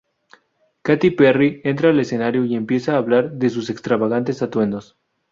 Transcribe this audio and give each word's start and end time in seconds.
Katy 0.81 1.11
Perry 1.11 1.61
entra 1.63 1.91
al 1.91 1.99
escenario 1.99 2.43
y 2.43 2.55
empieza 2.55 2.95
a 2.95 2.97
hablar 2.97 3.33
de 3.33 3.51
sus 3.51 3.69
extravagantes 3.69 4.41
atuendos. 4.41 4.97